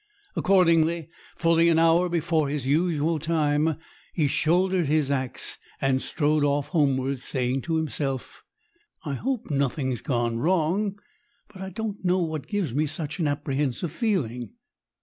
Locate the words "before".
2.09-2.49